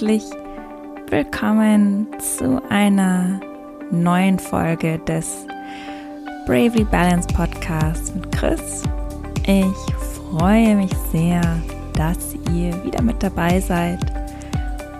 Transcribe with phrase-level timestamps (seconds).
[0.00, 0.24] herzlich
[1.10, 3.38] willkommen zu einer
[3.90, 5.44] neuen Folge des
[6.46, 8.82] Bravely Balance Podcasts mit Chris.
[9.46, 11.42] Ich freue mich sehr,
[11.92, 14.00] dass ihr wieder mit dabei seid.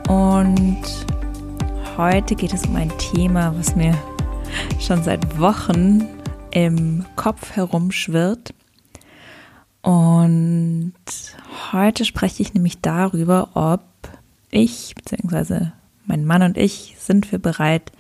[0.07, 0.83] Und
[1.97, 3.97] heute geht es um ein Thema, was mir
[4.79, 6.07] schon seit Wochen
[6.51, 8.53] im Kopf herumschwirrt.
[9.81, 10.93] Und
[11.73, 13.81] heute spreche ich nämlich darüber, ob
[14.51, 15.69] ich bzw.
[16.07, 17.93] mein Mann und ich sind wir bereit,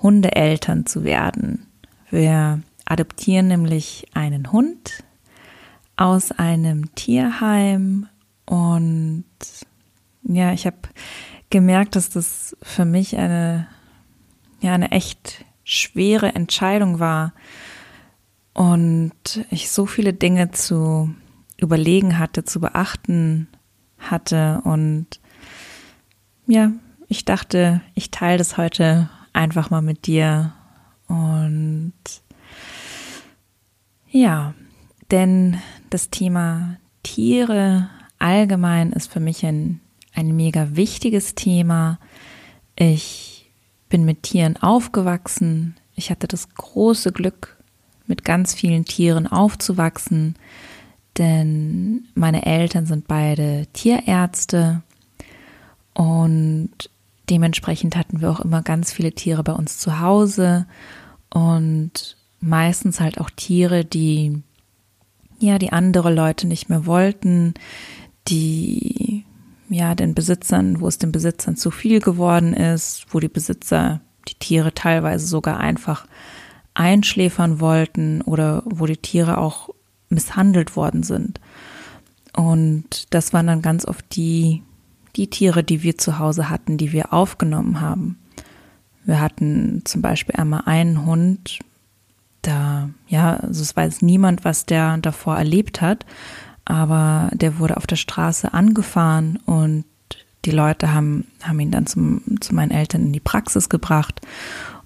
[0.00, 1.66] Hundeeltern zu werden.
[2.10, 5.04] Wir adoptieren nämlich einen Hund
[5.96, 8.08] aus einem Tierheim
[8.44, 9.24] und
[10.24, 10.76] ja, ich habe
[11.50, 13.66] gemerkt, dass das für mich eine
[14.60, 17.32] ja eine echt schwere Entscheidung war
[18.54, 19.12] und
[19.50, 21.14] ich so viele Dinge zu
[21.56, 23.48] überlegen hatte, zu beachten
[23.98, 25.20] hatte und
[26.52, 26.70] ja,
[27.08, 30.52] ich dachte, ich teile das heute einfach mal mit dir
[31.08, 31.94] und
[34.10, 34.52] ja,
[35.10, 35.56] denn
[35.88, 39.80] das Thema Tiere allgemein ist für mich ein,
[40.14, 41.98] ein mega wichtiges Thema.
[42.76, 43.50] Ich
[43.88, 45.76] bin mit Tieren aufgewachsen.
[45.94, 47.56] Ich hatte das große Glück,
[48.06, 50.34] mit ganz vielen Tieren aufzuwachsen,
[51.16, 54.82] denn meine Eltern sind beide Tierärzte
[55.94, 56.70] und
[57.30, 60.66] dementsprechend hatten wir auch immer ganz viele Tiere bei uns zu Hause
[61.30, 64.42] und meistens halt auch Tiere, die
[65.38, 67.54] ja, die andere Leute nicht mehr wollten,
[68.28, 69.24] die
[69.68, 74.34] ja den Besitzern, wo es den Besitzern zu viel geworden ist, wo die Besitzer die
[74.34, 76.06] Tiere teilweise sogar einfach
[76.74, 79.70] einschläfern wollten oder wo die Tiere auch
[80.08, 81.40] misshandelt worden sind.
[82.36, 84.62] Und das waren dann ganz oft die,
[85.16, 88.18] die Tiere, die wir zu Hause hatten, die wir aufgenommen haben.
[89.04, 91.58] Wir hatten zum Beispiel einmal einen Hund,
[92.42, 96.06] da, ja, also es weiß niemand, was der davor erlebt hat,
[96.64, 99.84] aber der wurde auf der Straße angefahren und
[100.44, 104.20] die Leute haben, haben ihn dann zum, zu meinen Eltern in die Praxis gebracht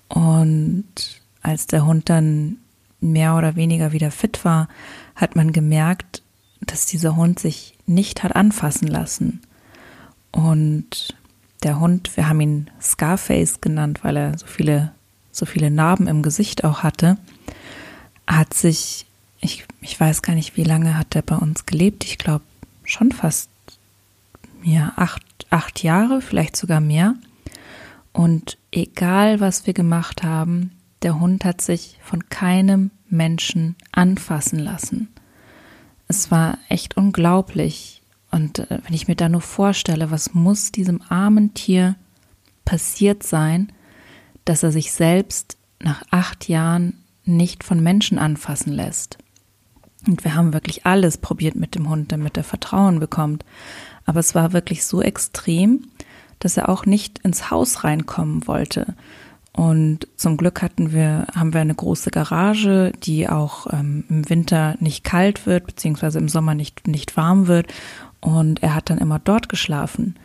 [0.09, 0.85] und
[1.43, 2.57] als der Hund dann
[3.01, 4.69] mehr oder weniger wieder fit war,
[5.15, 6.23] hat man gemerkt,
[6.61, 9.41] dass dieser Hund sich nicht hat anfassen lassen.
[10.37, 11.15] Und
[11.63, 14.93] der Hund, wir haben ihn Scarface genannt, weil er so viele,
[15.33, 17.17] so viele Narben im Gesicht auch hatte,
[18.27, 19.07] hat sich,
[19.41, 22.05] ich, ich weiß gar nicht, wie lange hat er bei uns gelebt.
[22.05, 22.45] Ich glaube
[22.85, 23.49] schon fast
[24.63, 27.15] ja, acht, acht Jahre, vielleicht sogar mehr.
[28.13, 35.09] Und egal, was wir gemacht haben, der Hund hat sich von keinem Menschen anfassen lassen.
[36.09, 38.03] Es war echt unglaublich.
[38.37, 41.97] Und äh, wenn ich mir da nur vorstelle, was muss diesem armen Tier
[42.67, 43.73] passiert sein,
[44.45, 49.17] dass er sich selbst nach acht Jahren nicht von Menschen anfassen lässt.
[50.07, 53.43] Und wir haben wirklich alles probiert mit dem Hund, damit er Vertrauen bekommt.
[54.05, 55.87] Aber es war wirklich so extrem,
[56.39, 58.95] dass er auch nicht ins Haus reinkommen wollte.
[59.57, 64.77] Und zum Glück hatten wir, haben wir eine große Garage, die auch ähm, im Winter
[64.81, 67.73] nicht kalt wird, beziehungsweise im Sommer nicht, nicht warm wird.
[68.21, 70.17] Und er hat dann immer dort geschlafen.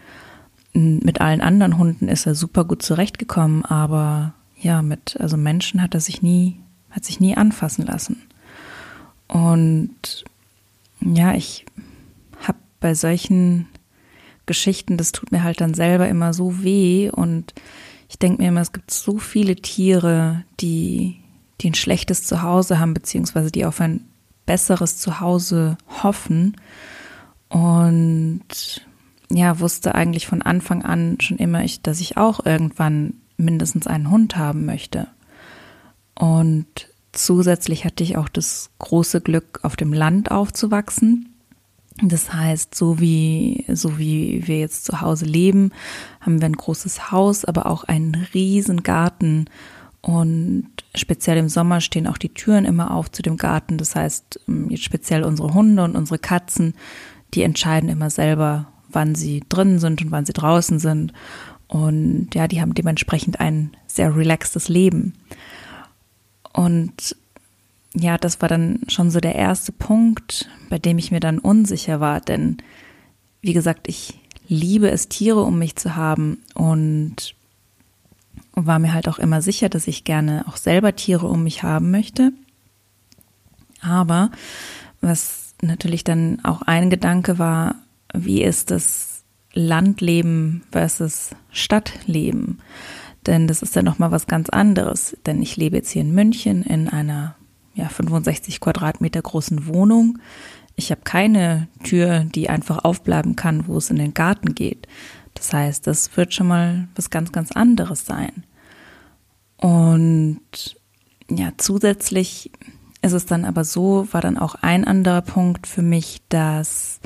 [0.74, 5.94] Mit allen anderen Hunden ist er super gut zurechtgekommen, aber ja, mit, also Menschen hat
[5.94, 6.57] er sich nie,
[6.90, 8.22] hat sich nie anfassen lassen.
[9.28, 10.24] Und
[11.01, 11.66] ja, ich
[12.41, 13.68] habe bei solchen
[14.46, 17.53] Geschichten, das tut mir halt dann selber immer so weh und
[18.09, 21.22] ich denke mir immer, es gibt so viele Tiere, die,
[21.62, 24.06] die ein schlechtes Zuhause haben, beziehungsweise die auf ein
[24.46, 26.57] besseres Zuhause hoffen.
[27.51, 28.81] Und
[29.29, 34.09] ja, wusste eigentlich von Anfang an schon immer, ich, dass ich auch irgendwann mindestens einen
[34.09, 35.07] Hund haben möchte.
[36.15, 41.33] Und zusätzlich hatte ich auch das große Glück, auf dem Land aufzuwachsen.
[42.01, 45.71] Das heißt, so wie, so wie wir jetzt zu Hause leben,
[46.21, 49.45] haben wir ein großes Haus, aber auch einen riesen Garten.
[50.00, 53.77] Und speziell im Sommer stehen auch die Türen immer auf zu dem Garten.
[53.77, 56.75] Das heißt, ähm, jetzt speziell unsere Hunde und unsere Katzen,
[57.33, 61.13] die entscheiden immer selber, wann sie drin sind und wann sie draußen sind.
[61.68, 65.13] Und ja, die haben dementsprechend ein sehr relaxtes Leben.
[66.54, 67.16] Und
[67.94, 72.00] ja, das war dann schon so der erste Punkt, bei dem ich mir dann unsicher
[72.00, 72.57] war, denn
[73.42, 77.36] wie gesagt, ich liebe es, Tiere um mich zu haben und
[78.54, 81.89] war mir halt auch immer sicher, dass ich gerne auch selber Tiere um mich haben
[81.89, 82.31] möchte.
[83.81, 84.30] Aber
[85.00, 87.75] was natürlich dann auch ein Gedanke war,
[88.13, 89.24] wie ist es,
[89.54, 92.60] Landleben versus Stadtleben.
[93.28, 95.18] Denn das ist ja nochmal was ganz anderes.
[95.25, 97.36] Denn ich lebe jetzt hier in München in einer
[97.74, 100.19] ja, 65 Quadratmeter großen Wohnung.
[100.75, 104.88] Ich habe keine Tür, die einfach aufbleiben kann, wo es in den Garten geht.
[105.34, 108.44] Das heißt, das wird schon mal was ganz, ganz anderes sein.
[109.57, 110.40] Und
[111.30, 112.52] ja, zusätzlich
[113.01, 117.00] ist es dann aber so, war dann auch ein anderer Punkt für mich, dass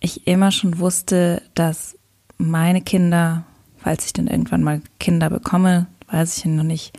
[0.00, 1.96] ich immer schon wusste, dass
[2.38, 3.44] meine Kinder,
[3.78, 6.98] falls ich dann irgendwann mal Kinder bekomme, weiß ich noch nicht,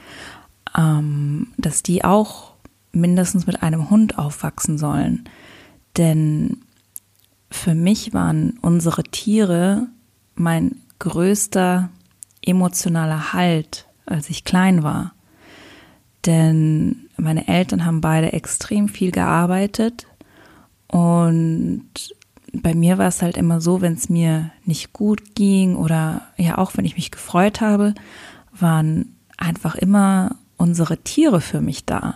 [0.78, 2.54] ähm, dass die auch
[2.92, 5.30] mindestens mit einem Hund aufwachsen sollen.
[5.98, 6.58] Denn
[7.52, 9.88] für mich waren unsere Tiere
[10.36, 11.90] mein größter
[12.42, 15.14] emotionaler Halt, als ich klein war.
[16.26, 20.08] Denn meine Eltern haben beide extrem viel gearbeitet
[20.88, 21.90] und
[22.54, 26.58] bei mir war es halt immer so, wenn es mir nicht gut ging oder ja
[26.58, 27.94] auch wenn ich mich gefreut habe,
[28.52, 32.16] waren einfach immer unsere Tiere für mich da.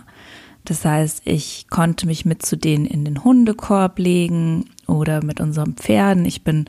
[0.64, 5.74] Das heißt, ich konnte mich mit zu denen in den Hundekorb legen oder mit unseren
[5.74, 6.24] Pferden.
[6.24, 6.66] Ich bin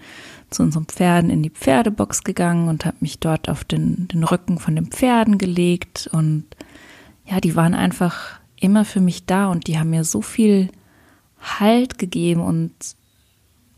[0.50, 4.58] zu unseren Pferden in die Pferdebox gegangen und habe mich dort auf den, den Rücken
[4.60, 6.10] von den Pferden gelegt.
[6.12, 6.46] Und
[7.26, 10.70] ja, die waren einfach immer für mich da und die haben mir so viel
[11.60, 12.72] Halt gegeben und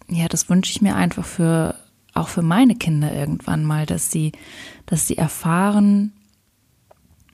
[0.07, 1.75] ja, das wünsche ich mir einfach für
[2.13, 4.31] auch für meine Kinder irgendwann mal, dass sie,
[4.85, 6.13] dass sie erfahren,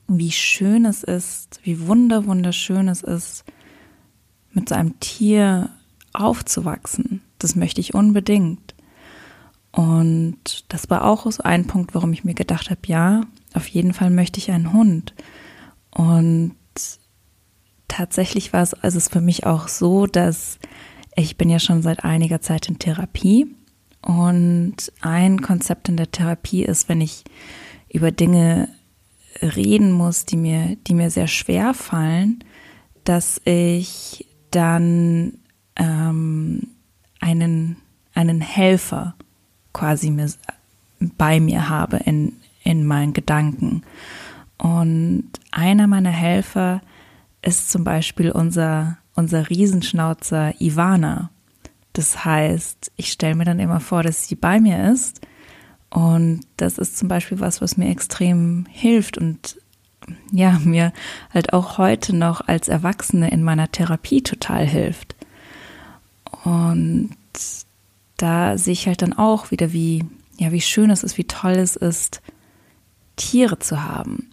[0.08, 3.44] wie schön es ist, wie wunder, wunderschön es ist,
[4.52, 5.70] mit so einem Tier
[6.12, 7.22] aufzuwachsen.
[7.38, 8.74] Das möchte ich unbedingt.
[9.70, 13.22] Und das war auch so ein Punkt, warum ich mir gedacht habe, ja,
[13.54, 15.14] auf jeden Fall möchte ich einen Hund.
[15.94, 16.54] Und
[17.88, 20.58] tatsächlich war es, also es für mich auch so, dass
[21.14, 23.54] ich bin ja schon seit einiger Zeit in Therapie
[24.00, 27.24] und ein Konzept in der Therapie ist, wenn ich
[27.90, 28.68] über Dinge
[29.40, 32.42] reden muss, die mir, die mir sehr schwer fallen,
[33.04, 35.38] dass ich dann
[35.76, 36.68] ähm,
[37.20, 37.76] einen,
[38.14, 39.14] einen Helfer
[39.72, 40.30] quasi mir,
[41.16, 43.82] bei mir habe in, in meinen Gedanken.
[44.62, 46.82] Und einer meiner Helfer
[47.42, 51.30] ist zum Beispiel unser, unser Riesenschnauzer Ivana.
[51.94, 55.20] Das heißt, ich stelle mir dann immer vor, dass sie bei mir ist
[55.90, 59.58] und das ist zum Beispiel was, was mir extrem hilft und
[60.30, 60.92] ja, mir
[61.34, 65.16] halt auch heute noch als Erwachsene in meiner Therapie total hilft.
[66.44, 67.16] Und
[68.16, 70.04] da sehe ich halt dann auch wieder, wie,
[70.38, 72.22] ja, wie schön es ist, wie toll es ist,
[73.16, 74.31] Tiere zu haben.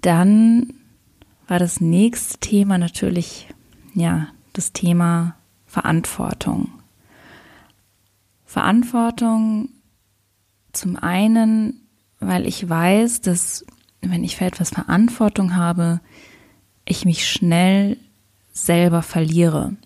[0.00, 0.72] Dann
[1.46, 3.48] war das nächste Thema natürlich,
[3.94, 5.36] ja, das Thema
[5.66, 6.70] Verantwortung.
[8.44, 9.68] Verantwortung
[10.72, 11.86] zum einen,
[12.18, 13.64] weil ich weiß, dass
[14.00, 16.00] wenn ich für etwas Verantwortung habe,
[16.84, 17.96] ich mich schnell
[18.52, 19.76] selber verliere.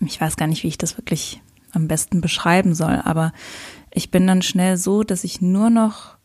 [0.00, 1.40] Ich weiß gar nicht, wie ich das wirklich
[1.72, 3.32] am besten beschreiben soll, aber
[3.92, 6.17] ich bin dann schnell so, dass ich nur noch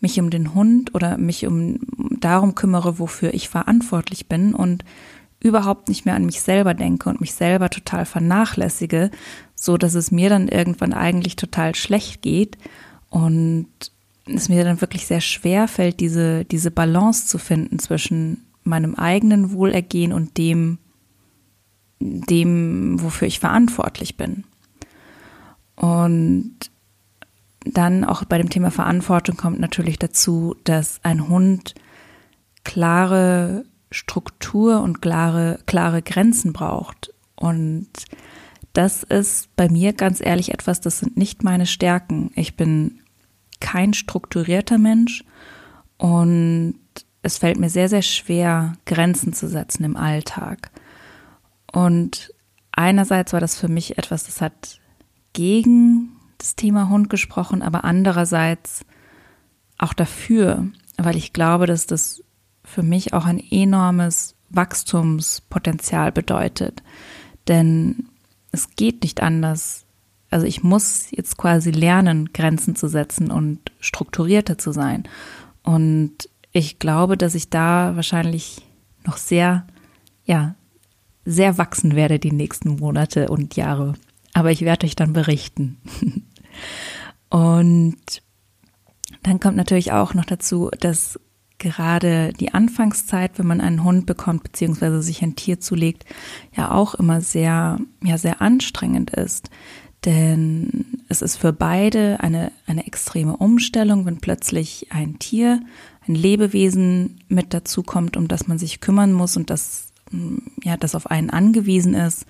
[0.00, 1.78] mich um den Hund oder mich um
[2.20, 4.84] darum kümmere, wofür ich verantwortlich bin und
[5.40, 9.10] überhaupt nicht mehr an mich selber denke und mich selber total vernachlässige,
[9.54, 12.58] so dass es mir dann irgendwann eigentlich total schlecht geht
[13.08, 13.68] und
[14.26, 19.52] es mir dann wirklich sehr schwer fällt, diese, diese Balance zu finden zwischen meinem eigenen
[19.52, 20.78] Wohlergehen und dem,
[21.98, 24.44] dem, wofür ich verantwortlich bin.
[25.76, 26.69] Und
[27.64, 31.74] dann auch bei dem Thema Verantwortung kommt natürlich dazu, dass ein Hund
[32.64, 37.12] klare Struktur und klare, klare Grenzen braucht.
[37.36, 37.88] Und
[38.72, 42.30] das ist bei mir ganz ehrlich etwas, das sind nicht meine Stärken.
[42.34, 43.00] Ich bin
[43.60, 45.24] kein strukturierter Mensch
[45.98, 46.76] und
[47.22, 50.70] es fällt mir sehr, sehr schwer, Grenzen zu setzen im Alltag.
[51.72, 52.32] Und
[52.72, 54.80] einerseits war das für mich etwas, das hat
[55.32, 58.84] gegen das Thema Hund gesprochen, aber andererseits
[59.78, 60.66] auch dafür,
[60.96, 62.22] weil ich glaube, dass das
[62.64, 66.82] für mich auch ein enormes Wachstumspotenzial bedeutet.
[67.48, 68.08] Denn
[68.52, 69.86] es geht nicht anders.
[70.30, 75.04] Also ich muss jetzt quasi lernen, Grenzen zu setzen und strukturierter zu sein.
[75.62, 78.66] Und ich glaube, dass ich da wahrscheinlich
[79.04, 79.66] noch sehr,
[80.24, 80.54] ja,
[81.24, 83.94] sehr wachsen werde die nächsten Monate und Jahre.
[84.32, 85.78] Aber ich werde euch dann berichten.
[87.30, 87.96] und
[89.22, 91.18] dann kommt natürlich auch noch dazu, dass
[91.58, 96.04] gerade die Anfangszeit, wenn man einen Hund bekommt, beziehungsweise sich ein Tier zulegt,
[96.56, 99.50] ja auch immer sehr, ja, sehr anstrengend ist.
[100.04, 105.60] Denn es ist für beide eine, eine extreme Umstellung, wenn plötzlich ein Tier,
[106.08, 110.94] ein Lebewesen mit dazukommt, um das man sich kümmern muss und das, mm, ja, das
[110.94, 112.24] auf einen angewiesen ist.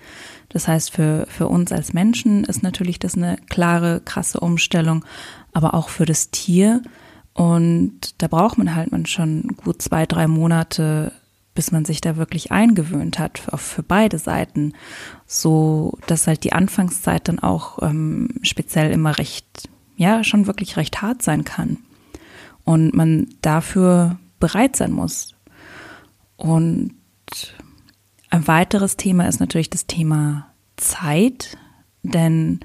[0.51, 5.05] Das heißt, für, für uns als Menschen ist natürlich das eine klare, krasse Umstellung,
[5.53, 6.81] aber auch für das Tier.
[7.33, 11.13] Und da braucht man halt man schon gut zwei, drei Monate,
[11.55, 14.73] bis man sich da wirklich eingewöhnt hat, für, für beide Seiten.
[15.25, 21.01] So, dass halt die Anfangszeit dann auch ähm, speziell immer recht, ja, schon wirklich recht
[21.01, 21.77] hart sein kann.
[22.65, 25.33] Und man dafür bereit sein muss.
[26.35, 26.93] Und
[28.31, 30.47] ein weiteres Thema ist natürlich das Thema
[30.77, 31.57] Zeit,
[32.01, 32.61] denn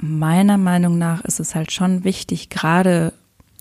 [0.00, 3.12] meiner Meinung nach ist es halt schon wichtig, gerade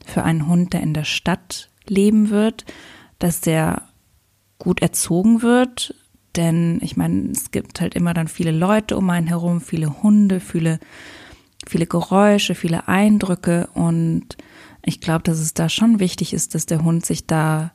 [0.06, 2.66] für einen Hund, der in der Stadt leben wird,
[3.20, 3.84] dass der
[4.58, 5.94] gut erzogen wird.
[6.38, 10.40] Denn ich meine, es gibt halt immer dann viele Leute um einen herum, viele Hunde,
[10.40, 10.80] viele,
[11.68, 13.68] viele Geräusche, viele Eindrücke.
[13.74, 14.38] Und
[14.82, 17.74] ich glaube, dass es da schon wichtig ist, dass der Hund sich da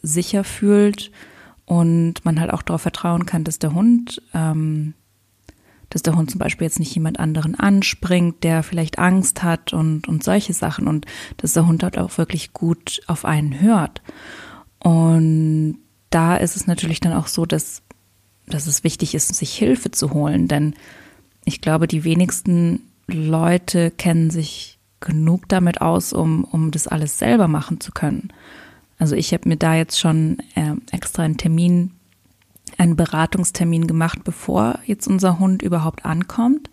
[0.00, 1.10] sicher fühlt
[1.68, 4.94] und man halt auch darauf vertrauen kann, dass der Hund ähm,
[5.90, 10.06] dass der Hund zum Beispiel jetzt nicht jemand anderen anspringt, der vielleicht Angst hat und,
[10.06, 11.06] und solche Sachen und
[11.38, 14.02] dass der Hund halt auch wirklich gut auf einen hört.
[14.80, 15.78] Und
[16.10, 17.82] da ist es natürlich dann auch so, dass,
[18.46, 20.74] dass es wichtig ist, sich Hilfe zu holen, denn
[21.44, 27.48] ich glaube, die wenigsten Leute kennen sich genug damit aus, um, um das alles selber
[27.48, 28.30] machen zu können.
[28.98, 31.92] Also ich habe mir da jetzt schon äh, extra einen Termin
[32.76, 36.70] einen Beratungstermin gemacht, bevor jetzt unser Hund überhaupt ankommt,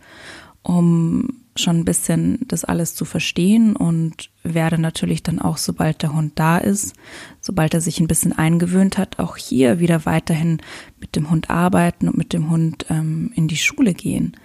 [0.61, 6.13] um schon ein bisschen das alles zu verstehen und werde natürlich dann auch, sobald der
[6.13, 6.95] Hund da ist,
[7.39, 10.61] sobald er sich ein bisschen eingewöhnt hat, auch hier wieder weiterhin
[10.99, 14.35] mit dem Hund arbeiten und mit dem Hund ähm, in die Schule gehen.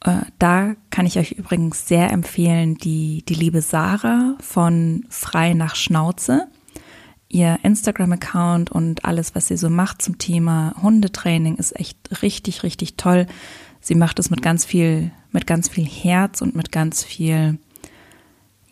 [0.00, 5.74] Äh, da kann ich euch übrigens sehr empfehlen, die, die liebe Sarah von Frei nach
[5.74, 6.48] Schnauze
[7.28, 12.96] ihr Instagram-Account und alles, was sie so macht zum Thema Hundetraining, ist echt richtig, richtig
[12.96, 13.26] toll.
[13.80, 17.58] Sie macht es mit ganz viel, mit ganz viel Herz und mit ganz viel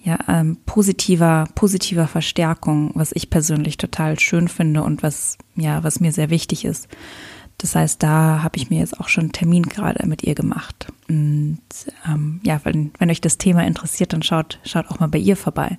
[0.02, 6.00] ja, ähm, positiver, positiver Verstärkung, was ich persönlich total schön finde und was, ja, was
[6.00, 6.88] mir sehr wichtig ist.
[7.58, 10.92] Das heißt, da habe ich mir jetzt auch schon einen Termin gerade mit ihr gemacht.
[11.08, 11.60] Und
[12.06, 15.36] ähm, ja, wenn, wenn euch das Thema interessiert, dann schaut, schaut auch mal bei ihr
[15.36, 15.78] vorbei.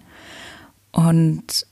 [0.91, 1.65] Und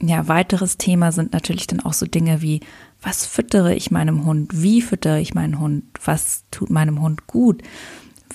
[0.00, 2.60] ja, weiteres Thema sind natürlich dann auch so Dinge wie,
[3.02, 4.62] was füttere ich meinem Hund?
[4.62, 5.84] Wie füttere ich meinen Hund?
[6.04, 7.62] Was tut meinem Hund gut?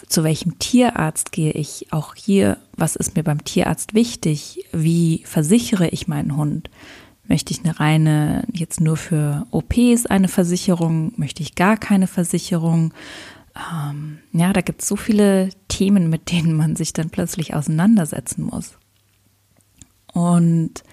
[0.07, 1.91] Zu welchem Tierarzt gehe ich?
[1.91, 4.65] Auch hier, was ist mir beim Tierarzt wichtig?
[4.71, 6.69] Wie versichere ich meinen Hund?
[7.27, 11.13] Möchte ich eine reine, jetzt nur für OPs eine Versicherung?
[11.15, 12.93] Möchte ich gar keine Versicherung?
[13.55, 18.43] Ähm, ja, da gibt es so viele Themen, mit denen man sich dann plötzlich auseinandersetzen
[18.43, 18.77] muss.
[20.13, 20.83] Und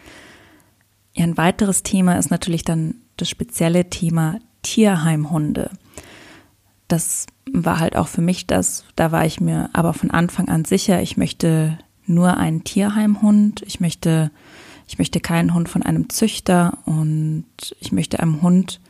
[1.14, 5.71] ja, ein weiteres Thema ist natürlich dann das spezielle Thema Tierheimhunde.
[6.88, 10.64] Das war halt auch für mich das, da war ich mir aber von Anfang an
[10.64, 14.31] sicher, ich möchte nur einen Tierheimhund, ich möchte,
[14.87, 17.47] ich möchte keinen Hund von einem Züchter und
[17.81, 18.81] ich möchte einem Hund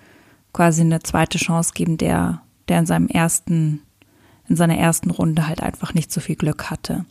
[0.52, 3.82] quasi eine zweite Chance geben, der, der in seinem ersten,
[4.48, 7.04] in seiner ersten Runde halt einfach nicht so viel Glück hatte.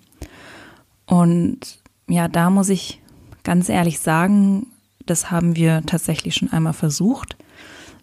[1.06, 3.02] Und ja, da muss ich
[3.44, 4.68] ganz ehrlich sagen,
[5.06, 7.36] das haben wir tatsächlich schon einmal versucht.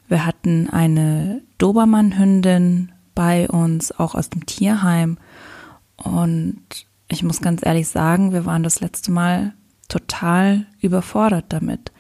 [0.09, 5.19] Wir hatten eine Dobermann-Hündin bei uns, auch aus dem Tierheim.
[5.97, 6.63] Und
[7.09, 9.55] ich muss ganz ehrlich sagen, wir waren das letzte Mal
[9.89, 11.93] total überfordert damit.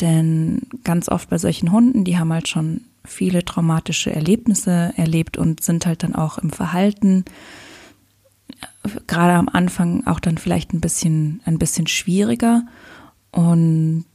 [0.00, 5.62] Denn ganz oft bei solchen Hunden, die haben halt schon viele traumatische Erlebnisse erlebt und
[5.62, 7.24] sind halt dann auch im Verhalten
[9.06, 12.64] gerade am Anfang auch dann vielleicht ein bisschen ein bisschen schwieriger
[13.32, 14.06] und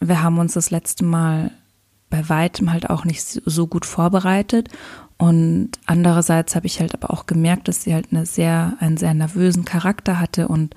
[0.00, 1.52] wir haben uns das letzte Mal
[2.10, 4.68] bei weitem halt auch nicht so gut vorbereitet.
[5.16, 9.14] Und andererseits habe ich halt aber auch gemerkt, dass sie halt eine sehr, einen sehr
[9.14, 10.74] nervösen Charakter hatte und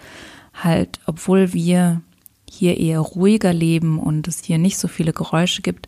[0.53, 2.01] halt, obwohl wir
[2.49, 5.87] hier eher ruhiger leben und es hier nicht so viele Geräusche gibt,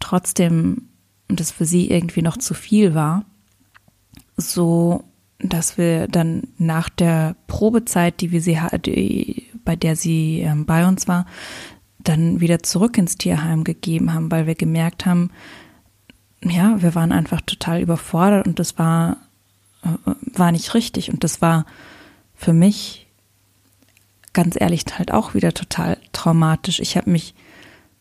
[0.00, 0.88] trotzdem
[1.28, 3.24] das für sie irgendwie noch zu viel war,
[4.36, 5.04] so
[5.38, 10.88] dass wir dann nach der Probezeit, die wir sie die, bei der sie ähm, bei
[10.88, 11.26] uns war,
[11.98, 15.30] dann wieder zurück ins Tierheim gegeben haben, weil wir gemerkt haben,
[16.42, 19.18] ja, wir waren einfach total überfordert und das war,
[19.84, 19.88] äh,
[20.38, 21.12] war nicht richtig.
[21.12, 21.66] Und das war
[22.34, 23.08] für mich
[24.32, 26.80] ganz ehrlich halt auch wieder total traumatisch.
[26.80, 27.34] Ich habe mich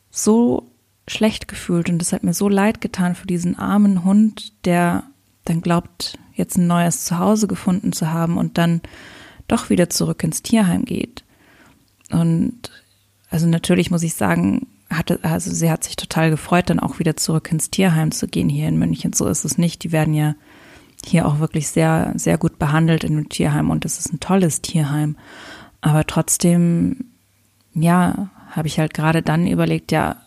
[0.10, 0.72] so
[1.06, 5.04] schlecht gefühlt und es hat mir so leid getan für diesen armen Hund, der
[5.44, 8.80] dann glaubt, jetzt ein neues Zuhause gefunden zu haben und dann
[9.50, 11.26] doch wieder zurück ins Tierheim geht.
[12.12, 12.72] Und
[13.30, 17.18] also natürlich muss ich sagen, hatte, also sie hat sich total gefreut, dann auch wieder
[17.18, 19.14] zurück ins Tierheim zu gehen hier in München.
[19.14, 19.84] So ist es nicht.
[19.84, 20.36] Die werden ja
[21.06, 24.62] hier auch wirklich sehr, sehr gut behandelt in dem Tierheim und es ist ein tolles
[24.62, 25.18] Tierheim.
[25.82, 27.06] Aber trotzdem,
[27.74, 30.18] ja, habe ich halt gerade dann überlegt, ja,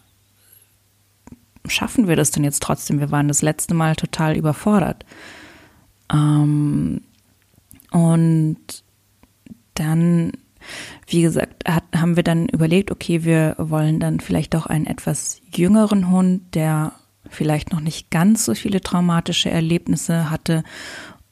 [1.66, 3.00] schaffen wir das denn jetzt trotzdem?
[3.00, 5.04] Wir waren das letzte Mal total überfordert.
[6.12, 7.02] Ähm,
[7.90, 8.58] und
[9.74, 10.32] dann,
[11.06, 15.40] wie gesagt, hat, haben wir dann überlegt, okay, wir wollen dann vielleicht auch einen etwas
[15.54, 16.92] jüngeren Hund, der
[17.28, 20.64] vielleicht noch nicht ganz so viele traumatische Erlebnisse hatte.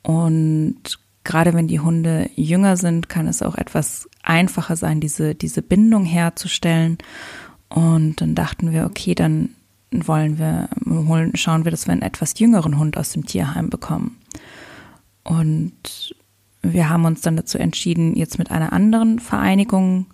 [0.03, 5.63] Und gerade wenn die Hunde jünger sind, kann es auch etwas einfacher sein, diese, diese
[5.63, 6.99] Bindung herzustellen.
[7.69, 9.51] Und dann dachten wir, okay, dann
[9.91, 14.19] wollen wir, holen, schauen wir, dass wir einen etwas jüngeren Hund aus dem Tierheim bekommen.
[15.25, 16.15] Und
[16.63, 20.07] wir haben uns dann dazu entschieden, jetzt mit einer anderen Vereinigung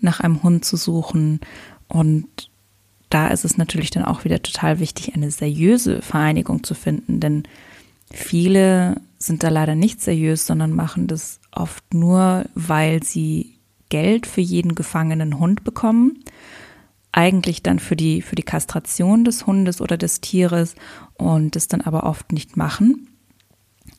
[0.00, 1.40] nach einem Hund zu suchen.
[1.88, 2.50] Und
[3.10, 7.44] da ist es natürlich dann auch wieder total wichtig, eine seriöse Vereinigung zu finden, denn
[8.12, 13.54] viele sind da leider nicht seriös, sondern machen das oft nur, weil sie
[13.88, 16.22] Geld für jeden gefangenen Hund bekommen
[17.12, 20.74] eigentlich dann für die, für die Kastration des Hundes oder des Tieres
[21.14, 23.07] und das dann aber oft nicht machen.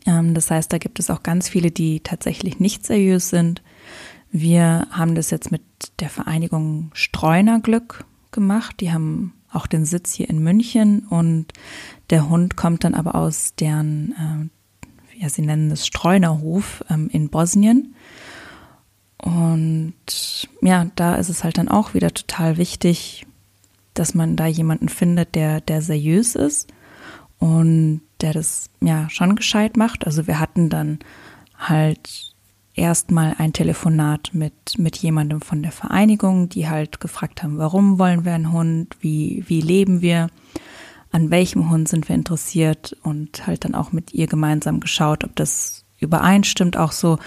[0.05, 3.61] Ähm, das heißt, da gibt es auch ganz viele, die tatsächlich nicht seriös sind.
[4.31, 5.61] Wir haben das jetzt mit
[5.99, 8.79] der Vereinigung Streunerglück gemacht.
[8.79, 11.53] Die haben auch den Sitz hier in München und
[12.11, 14.51] der Hund kommt dann aber aus deren,
[15.17, 17.95] äh, ja, sie nennen es Streunerhof ähm, in Bosnien.
[19.17, 19.95] Und
[20.61, 23.25] ja, da ist es halt dann auch wieder total wichtig,
[23.93, 26.71] dass man da jemanden findet, der, der seriös ist
[27.39, 30.05] und der das ja schon gescheit macht.
[30.05, 30.99] Also wir hatten dann
[31.57, 32.33] halt
[32.73, 38.25] erstmal ein Telefonat mit, mit jemandem von der Vereinigung, die halt gefragt haben, warum wollen
[38.25, 40.29] wir einen Hund, wie, wie leben wir,
[41.11, 45.35] an welchem Hund sind wir interessiert und halt dann auch mit ihr gemeinsam geschaut, ob
[45.35, 47.17] das übereinstimmt, auch so,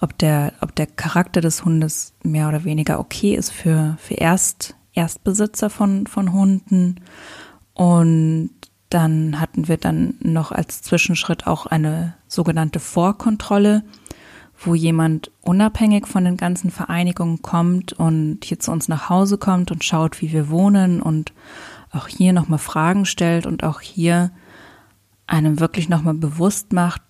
[0.00, 4.74] ob der, ob der Charakter des Hundes mehr oder weniger okay ist für, für Erst,
[4.94, 7.00] Erstbesitzer von, von Hunden.
[7.74, 8.50] Und
[8.92, 13.84] dann hatten wir dann noch als Zwischenschritt auch eine sogenannte Vorkontrolle,
[14.58, 19.70] wo jemand unabhängig von den ganzen Vereinigungen kommt und hier zu uns nach Hause kommt
[19.70, 21.32] und schaut, wie wir wohnen und
[21.90, 24.30] auch hier nochmal Fragen stellt und auch hier
[25.26, 27.02] einem wirklich nochmal bewusst macht,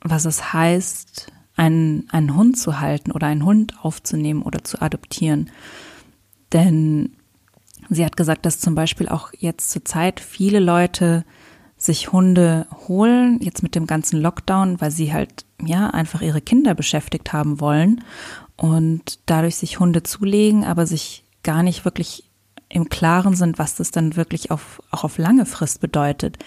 [0.00, 5.50] was es heißt, einen, einen Hund zu halten oder einen Hund aufzunehmen oder zu adoptieren.
[6.52, 7.15] Denn
[7.88, 11.24] sie hat gesagt, dass zum Beispiel auch jetzt zur Zeit viele Leute
[11.76, 16.74] sich Hunde holen, jetzt mit dem ganzen Lockdown, weil sie halt, ja, einfach ihre Kinder
[16.74, 18.02] beschäftigt haben wollen
[18.56, 22.24] und dadurch sich Hunde zulegen, aber sich gar nicht wirklich
[22.68, 26.38] im Klaren sind, was das dann wirklich auf, auch auf lange Frist bedeutet.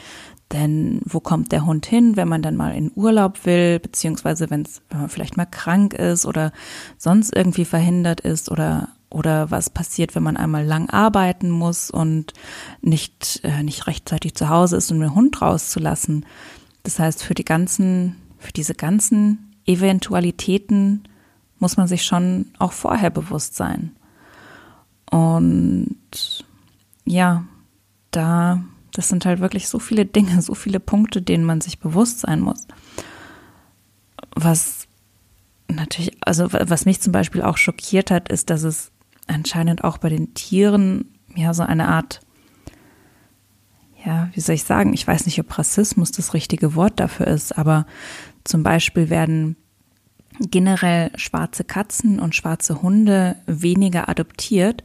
[0.51, 4.65] Denn wo kommt der Hund hin, wenn man dann mal in Urlaub will, beziehungsweise wenn
[4.91, 6.51] man vielleicht mal krank ist oder
[6.97, 12.33] sonst irgendwie verhindert ist oder oder was passiert, wenn man einmal lang arbeiten muss und
[12.81, 16.25] nicht äh, nicht rechtzeitig zu Hause ist, um den Hund rauszulassen.
[16.83, 21.03] Das heißt, für die ganzen für diese ganzen Eventualitäten
[21.57, 23.95] muss man sich schon auch vorher bewusst sein.
[25.09, 26.45] Und
[27.05, 27.43] ja,
[28.11, 32.19] da das sind halt wirklich so viele Dinge, so viele Punkte, denen man sich bewusst
[32.19, 32.67] sein muss.
[34.35, 34.87] Was
[35.67, 38.91] natürlich, also was mich zum Beispiel auch schockiert hat, ist, dass es
[39.29, 42.21] anscheinend auch bei den Tieren ja so eine Art,
[44.05, 47.57] ja, wie soll ich sagen, ich weiß nicht, ob Rassismus das richtige Wort dafür ist,
[47.57, 47.85] aber
[48.43, 49.55] zum Beispiel werden
[50.39, 54.83] generell schwarze Katzen und schwarze Hunde weniger adoptiert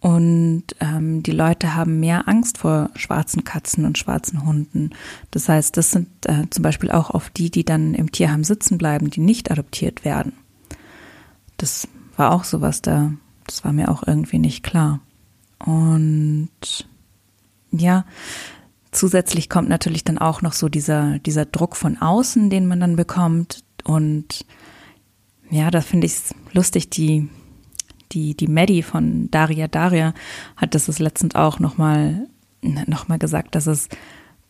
[0.00, 4.90] und ähm, die Leute haben mehr Angst vor schwarzen Katzen und schwarzen Hunden.
[5.32, 8.78] Das heißt, das sind äh, zum Beispiel auch auf die, die dann im Tierheim sitzen
[8.78, 10.34] bleiben, die nicht adoptiert werden.
[11.56, 13.12] Das war auch sowas da,
[13.48, 15.00] das war mir auch irgendwie nicht klar.
[15.58, 16.50] Und
[17.70, 18.04] ja,
[18.92, 22.96] zusätzlich kommt natürlich dann auch noch so dieser, dieser Druck von außen, den man dann
[22.96, 23.64] bekommt.
[23.84, 24.46] Und
[25.50, 27.28] ja, da finde ich es lustig, die
[28.12, 30.14] die, die Maddie von Daria Daria
[30.56, 32.26] hat das, das letztens auch nochmal
[32.62, 33.88] noch mal gesagt, dass es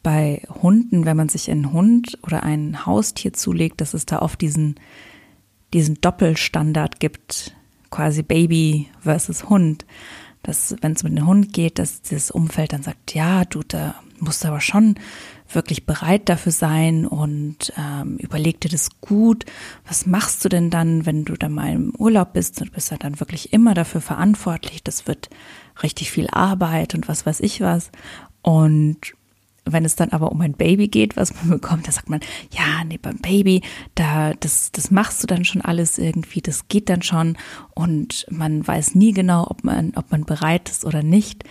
[0.02, 4.40] bei Hunden, wenn man sich einen Hund oder ein Haustier zulegt, dass es da oft
[4.40, 4.76] diesen,
[5.74, 7.54] diesen Doppelstandard gibt,
[7.90, 9.85] quasi Baby versus Hund.
[10.42, 13.96] Dass, wenn es mit einem Hund geht, dass das Umfeld dann sagt, ja, du, da
[14.20, 14.94] musst aber schon
[15.51, 19.46] wirklich bereit dafür sein und ähm, überleg dir das gut.
[19.87, 22.61] Was machst du denn dann, wenn du dann mal im Urlaub bist?
[22.61, 24.83] Du bist ja dann wirklich immer dafür verantwortlich.
[24.83, 25.31] Das wird
[25.83, 27.90] richtig viel Arbeit und was weiß ich was.
[28.42, 29.14] Und
[29.72, 32.85] wenn es dann aber um ein Baby geht, was man bekommt, da sagt man, ja,
[32.85, 33.62] nee, beim Baby,
[33.94, 37.37] da, das, das machst du dann schon alles irgendwie, das geht dann schon
[37.74, 41.44] und man weiß nie genau, ob man, ob man bereit ist oder nicht.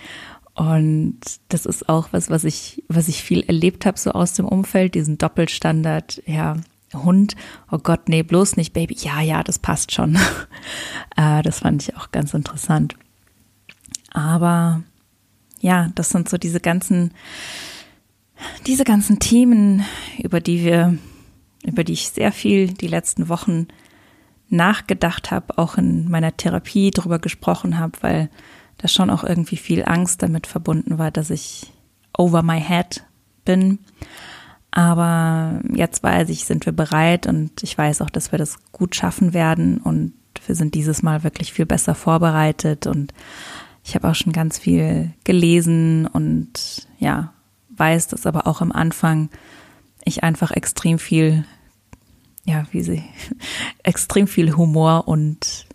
[0.54, 4.44] Und das ist auch was, was ich, was ich viel erlebt habe, so aus dem
[4.44, 6.56] Umfeld, diesen Doppelstandard, ja,
[6.94, 7.36] Hund,
[7.70, 10.16] oh Gott, nee, bloß nicht Baby, ja, ja, das passt schon.
[11.16, 12.96] äh, das fand ich auch ganz interessant.
[14.10, 14.82] Aber
[15.60, 17.12] ja, das sind so diese ganzen,
[18.66, 19.84] diese ganzen Themen,
[20.18, 20.96] über die wir,
[21.64, 23.68] über die ich sehr viel die letzten Wochen
[24.48, 28.30] nachgedacht habe, auch in meiner Therapie drüber gesprochen habe, weil
[28.78, 31.72] da schon auch irgendwie viel Angst damit verbunden war, dass ich
[32.16, 33.04] over my head
[33.44, 33.78] bin.
[34.70, 38.94] Aber jetzt weiß ich, sind wir bereit und ich weiß auch, dass wir das gut
[38.94, 40.12] schaffen werden und
[40.46, 43.12] wir sind dieses Mal wirklich viel besser vorbereitet und
[43.84, 47.32] ich habe auch schon ganz viel gelesen und ja,
[47.78, 49.30] weiß, dass aber auch am Anfang
[50.04, 51.44] ich einfach extrem viel,
[52.44, 53.04] ja, wie sie,
[53.82, 55.66] extrem viel Humor und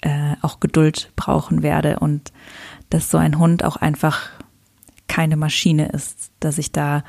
[0.00, 2.32] äh, auch Geduld brauchen werde und
[2.90, 4.30] dass so ein Hund auch einfach
[5.08, 7.04] keine Maschine ist, dass ich da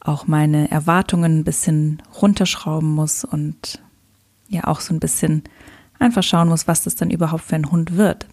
[0.00, 3.80] auch meine Erwartungen ein bisschen runterschrauben muss und
[4.48, 5.44] ja auch so ein bisschen
[5.98, 8.26] einfach schauen muss, was das dann überhaupt für ein Hund wird.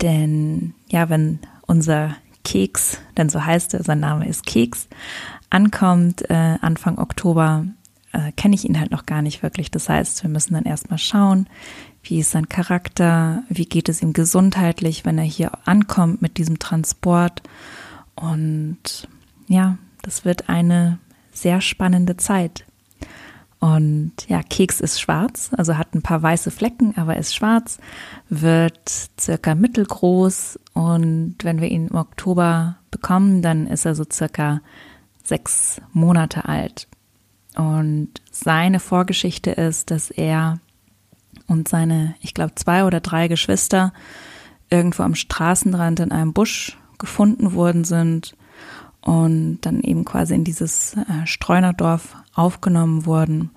[0.00, 2.16] Denn ja, wenn unser
[2.50, 4.88] Keks, denn so heißt er, sein Name ist Keks,
[5.50, 7.64] ankommt äh, Anfang Oktober,
[8.12, 9.70] äh, kenne ich ihn halt noch gar nicht wirklich.
[9.70, 11.48] Das heißt, wir müssen dann erstmal schauen,
[12.02, 16.58] wie ist sein Charakter, wie geht es ihm gesundheitlich, wenn er hier ankommt mit diesem
[16.58, 17.40] Transport.
[18.16, 19.06] Und
[19.46, 20.98] ja, das wird eine
[21.32, 22.64] sehr spannende Zeit.
[23.60, 27.78] Und ja, Keks ist schwarz, also hat ein paar weiße Flecken, aber ist schwarz,
[28.30, 34.62] wird circa mittelgroß und wenn wir ihn im Oktober bekommen, dann ist er so circa
[35.22, 36.88] sechs Monate alt.
[37.54, 40.58] Und seine Vorgeschichte ist, dass er
[41.46, 43.92] und seine, ich glaube, zwei oder drei Geschwister
[44.70, 48.36] irgendwo am Straßenrand in einem Busch gefunden worden sind
[49.00, 53.50] und dann eben quasi in dieses äh, Streunerdorf aufgenommen wurden.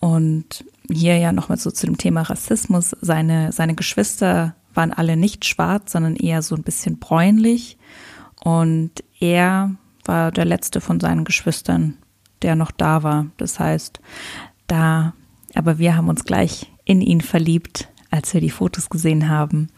[0.00, 2.94] Und hier ja nochmal so zu dem Thema Rassismus.
[3.00, 7.78] Seine, seine Geschwister waren alle nicht schwarz, sondern eher so ein bisschen bräunlich.
[8.42, 9.70] Und er
[10.04, 11.96] war der letzte von seinen Geschwistern,
[12.42, 13.26] der noch da war.
[13.38, 14.00] Das heißt,
[14.66, 15.14] da,
[15.54, 19.68] aber wir haben uns gleich in ihn verliebt, als wir die Fotos gesehen haben.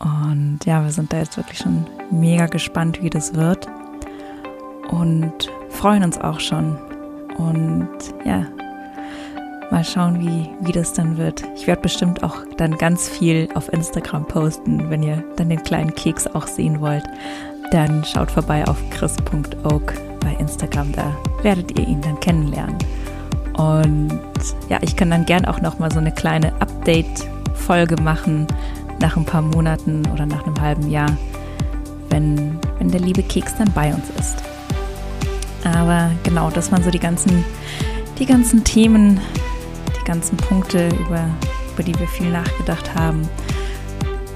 [0.00, 3.68] Und ja, wir sind da jetzt wirklich schon mega gespannt, wie das wird.
[4.88, 6.78] Und freuen uns auch schon.
[7.38, 7.88] Und
[8.24, 8.46] ja,
[9.72, 11.42] mal schauen, wie, wie das dann wird.
[11.56, 15.94] Ich werde bestimmt auch dann ganz viel auf Instagram posten, wenn ihr dann den kleinen
[15.94, 17.04] Keks auch sehen wollt.
[17.70, 22.76] Dann schaut vorbei auf chris.oak bei Instagram, da werdet ihr ihn dann kennenlernen.
[23.56, 24.20] Und
[24.68, 28.46] ja, ich kann dann gern auch noch mal so eine kleine Update-Folge machen
[29.00, 31.16] nach ein paar Monaten oder nach einem halben Jahr,
[32.10, 34.51] wenn, wenn der liebe Keks dann bei uns ist.
[35.64, 37.44] Aber genau, das waren so die ganzen,
[38.18, 39.20] die ganzen Themen,
[40.00, 41.24] die ganzen Punkte, über,
[41.74, 43.28] über die wir viel nachgedacht haben.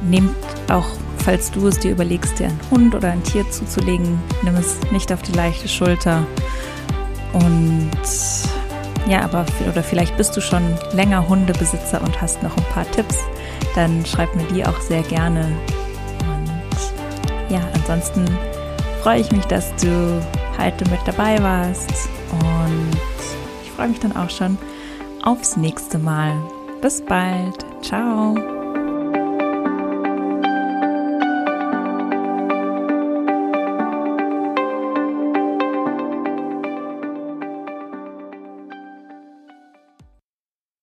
[0.02, 0.34] Nehmt
[0.68, 0.86] auch,
[1.18, 5.12] falls du es dir überlegst, dir einen Hund oder ein Tier zuzulegen, nimm es nicht
[5.12, 6.26] auf die leichte Schulter.
[7.32, 7.90] Und
[9.08, 10.62] ja, aber oder vielleicht bist du schon
[10.92, 13.18] länger Hundebesitzer und hast noch ein paar Tipps,
[13.74, 15.46] dann schreib mir die auch sehr gerne.
[16.20, 18.24] Und ja, ansonsten
[19.02, 20.20] freue ich mich, dass du
[20.58, 22.90] heute mit dabei warst und
[23.62, 24.58] ich freue mich dann auch schon
[25.22, 26.32] aufs nächste Mal.
[26.80, 27.64] Bis bald.
[27.82, 28.55] Ciao.